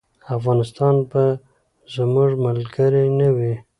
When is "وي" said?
3.35-3.53